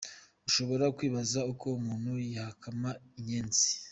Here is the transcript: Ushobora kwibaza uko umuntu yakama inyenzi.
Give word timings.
Ushobora 0.47 0.85
kwibaza 0.97 1.39
uko 1.51 1.65
umuntu 1.79 2.11
yakama 2.35 2.89
inyenzi. 3.17 3.69